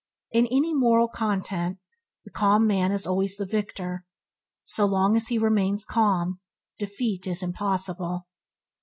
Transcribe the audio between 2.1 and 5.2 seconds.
the calm man is always the victor. So long